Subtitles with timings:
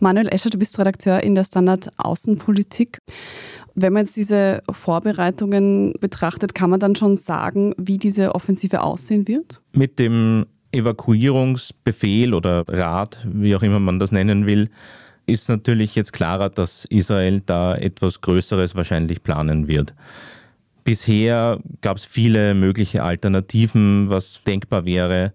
[0.00, 2.98] Manuel Escher, du bist Redakteur in der Standard Außenpolitik.
[3.74, 9.28] Wenn man jetzt diese Vorbereitungen betrachtet, kann man dann schon sagen, wie diese Offensive aussehen
[9.28, 9.60] wird?
[9.72, 14.70] Mit dem Evakuierungsbefehl oder Rat, wie auch immer man das nennen will,
[15.26, 19.94] ist natürlich jetzt klarer, dass Israel da etwas Größeres wahrscheinlich planen wird.
[20.84, 25.32] Bisher gab es viele mögliche Alternativen, was denkbar wäre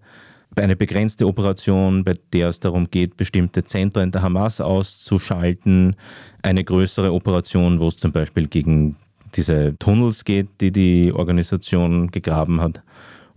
[0.56, 5.96] eine begrenzte Operation, bei der es darum geht, bestimmte Zentren der Hamas auszuschalten,
[6.42, 8.96] eine größere Operation, wo es zum Beispiel gegen
[9.36, 12.82] diese Tunnels geht, die die Organisation gegraben hat,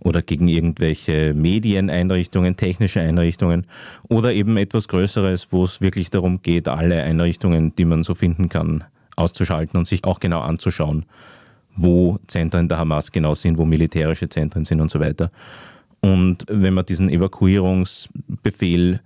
[0.00, 3.66] oder gegen irgendwelche Medieneinrichtungen, technische Einrichtungen,
[4.08, 8.48] oder eben etwas Größeres, wo es wirklich darum geht, alle Einrichtungen, die man so finden
[8.48, 8.84] kann,
[9.16, 11.04] auszuschalten und sich auch genau anzuschauen,
[11.74, 15.30] wo Zentren der Hamas genau sind, wo militärische Zentren sind und so weiter.
[16.00, 19.00] Und wenn man diesen Evakuierungsbefehl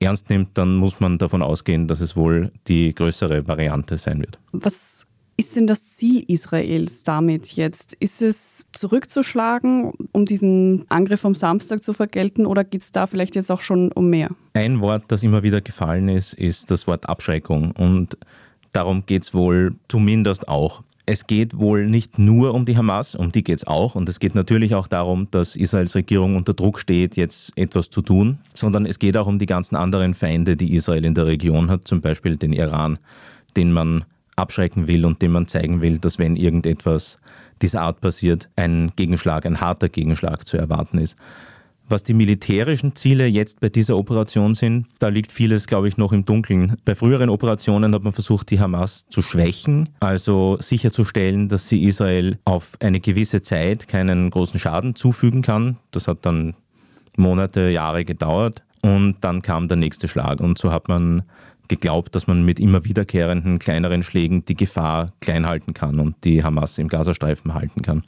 [0.00, 4.38] ernst nimmt, dann muss man davon ausgehen, dass es wohl die größere Variante sein wird.
[4.52, 7.94] Was ist denn das Ziel Israels damit jetzt?
[7.94, 13.36] Ist es zurückzuschlagen, um diesen Angriff am Samstag zu vergelten oder geht es da vielleicht
[13.36, 14.30] jetzt auch schon um mehr?
[14.54, 17.70] Ein Wort, das immer wieder gefallen ist, ist das Wort Abschreckung.
[17.72, 18.18] Und
[18.72, 23.32] darum geht es wohl zumindest auch es geht wohl nicht nur um die Hamas, um
[23.32, 23.94] die geht es auch.
[23.94, 28.02] Und es geht natürlich auch darum, dass Israels Regierung unter Druck steht, jetzt etwas zu
[28.02, 31.70] tun, sondern es geht auch um die ganzen anderen Feinde, die Israel in der Region
[31.70, 32.98] hat, zum Beispiel den Iran,
[33.56, 34.04] den man
[34.36, 37.18] abschrecken will und dem man zeigen will, dass wenn irgendetwas
[37.62, 41.16] dieser Art passiert, ein Gegenschlag, ein harter Gegenschlag zu erwarten ist.
[41.90, 46.12] Was die militärischen Ziele jetzt bei dieser Operation sind, da liegt vieles, glaube ich, noch
[46.12, 46.76] im Dunkeln.
[46.84, 52.38] Bei früheren Operationen hat man versucht, die Hamas zu schwächen, also sicherzustellen, dass sie Israel
[52.44, 55.78] auf eine gewisse Zeit keinen großen Schaden zufügen kann.
[55.90, 56.54] Das hat dann
[57.16, 60.40] Monate, Jahre gedauert und dann kam der nächste Schlag.
[60.40, 61.22] Und so hat man
[61.68, 66.44] geglaubt, dass man mit immer wiederkehrenden kleineren Schlägen die Gefahr klein halten kann und die
[66.44, 68.04] Hamas im Gazastreifen halten kann.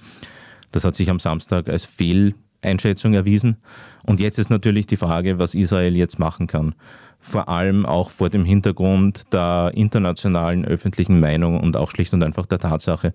[0.71, 3.57] Das hat sich am Samstag als Fehl Einschätzung erwiesen.
[4.05, 6.75] Und jetzt ist natürlich die Frage, was Israel jetzt machen kann.
[7.19, 12.47] Vor allem auch vor dem Hintergrund der internationalen öffentlichen Meinung und auch schlicht und einfach
[12.47, 13.13] der Tatsache,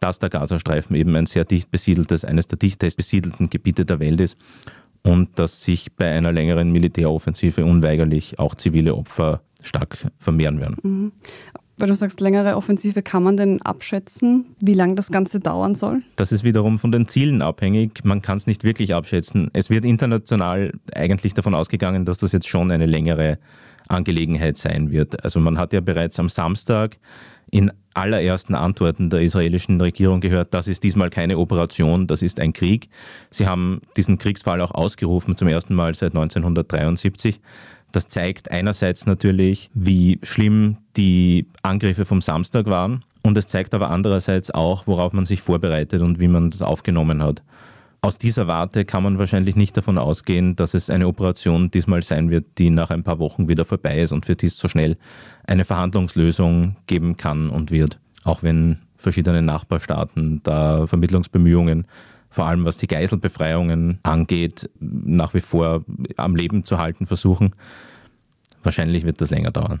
[0.00, 4.20] dass der Gazastreifen eben ein sehr dicht besiedeltes, eines der dichtest besiedelten Gebiete der Welt
[4.20, 4.36] ist
[5.02, 10.76] und dass sich bei einer längeren Militäroffensive unweigerlich auch zivile Opfer stark vermehren werden.
[10.82, 11.12] Mhm.
[11.78, 16.02] Weil du sagst, längere Offensive, kann man denn abschätzen, wie lange das Ganze dauern soll?
[16.16, 18.04] Das ist wiederum von den Zielen abhängig.
[18.04, 19.48] Man kann es nicht wirklich abschätzen.
[19.52, 23.38] Es wird international eigentlich davon ausgegangen, dass das jetzt schon eine längere
[23.86, 25.24] Angelegenheit sein wird.
[25.24, 26.98] Also man hat ja bereits am Samstag
[27.50, 32.52] in allerersten Antworten der israelischen Regierung gehört, das ist diesmal keine Operation, das ist ein
[32.52, 32.88] Krieg.
[33.30, 37.40] Sie haben diesen Kriegsfall auch ausgerufen zum ersten Mal seit 1973.
[37.92, 43.04] Das zeigt einerseits natürlich, wie schlimm die Angriffe vom Samstag waren.
[43.22, 47.22] Und es zeigt aber andererseits auch, worauf man sich vorbereitet und wie man das aufgenommen
[47.22, 47.42] hat.
[48.00, 52.30] Aus dieser Warte kann man wahrscheinlich nicht davon ausgehen, dass es eine Operation diesmal sein
[52.30, 54.96] wird, die nach ein paar Wochen wieder vorbei ist und für die es so schnell
[55.46, 57.98] eine Verhandlungslösung geben kann und wird.
[58.22, 61.86] Auch wenn verschiedene Nachbarstaaten da Vermittlungsbemühungen
[62.30, 65.84] vor allem was die Geiselbefreiungen angeht, nach wie vor
[66.16, 67.54] am Leben zu halten versuchen.
[68.62, 69.80] Wahrscheinlich wird das länger dauern.